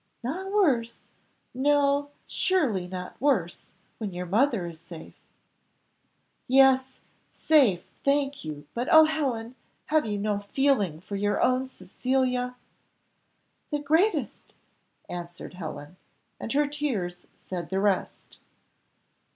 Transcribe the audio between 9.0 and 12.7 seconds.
Helen, have you no feeling for your own Cecilia?"